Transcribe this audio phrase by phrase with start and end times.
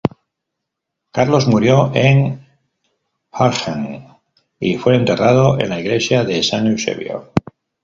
[1.11, 2.43] Carlos murió en
[3.33, 4.03] Arnhem,
[4.59, 7.31] y fue enterrado en la Iglesia de San Eusebio.